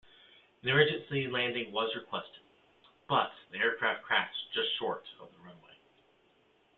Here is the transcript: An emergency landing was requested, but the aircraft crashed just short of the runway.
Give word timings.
An 0.63 0.69
emergency 0.69 1.27
landing 1.27 1.71
was 1.71 1.93
requested, 1.95 2.41
but 3.07 3.29
the 3.51 3.59
aircraft 3.59 4.01
crashed 4.01 4.51
just 4.51 4.69
short 4.79 5.03
of 5.21 5.29
the 5.31 5.37
runway. 5.45 5.77